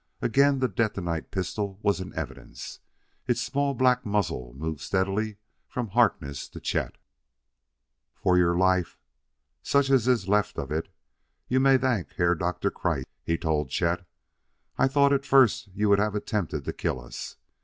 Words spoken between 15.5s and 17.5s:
you would have attempted to kill us."